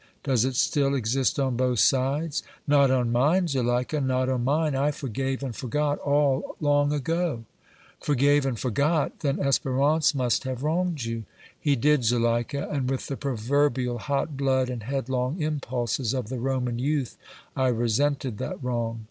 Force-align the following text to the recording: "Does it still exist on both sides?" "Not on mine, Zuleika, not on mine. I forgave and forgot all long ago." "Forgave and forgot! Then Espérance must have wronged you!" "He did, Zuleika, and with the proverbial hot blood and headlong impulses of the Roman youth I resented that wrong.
"Does 0.23 0.45
it 0.45 0.55
still 0.55 0.95
exist 0.95 1.39
on 1.39 1.55
both 1.55 1.77
sides?" 1.77 2.41
"Not 2.65 2.89
on 2.89 3.11
mine, 3.11 3.47
Zuleika, 3.47 4.01
not 4.01 4.29
on 4.29 4.43
mine. 4.43 4.75
I 4.75 4.89
forgave 4.89 5.43
and 5.43 5.55
forgot 5.55 5.99
all 5.99 6.55
long 6.59 6.91
ago." 6.91 7.43
"Forgave 7.99 8.43
and 8.47 8.57
forgot! 8.59 9.19
Then 9.19 9.37
Espérance 9.37 10.15
must 10.15 10.43
have 10.43 10.63
wronged 10.63 11.03
you!" 11.03 11.25
"He 11.59 11.75
did, 11.75 12.03
Zuleika, 12.03 12.67
and 12.71 12.89
with 12.89 13.05
the 13.05 13.15
proverbial 13.15 13.99
hot 13.99 14.35
blood 14.35 14.71
and 14.71 14.81
headlong 14.81 15.39
impulses 15.39 16.15
of 16.15 16.29
the 16.29 16.39
Roman 16.39 16.79
youth 16.79 17.15
I 17.55 17.67
resented 17.67 18.39
that 18.39 18.57
wrong. 18.63 18.99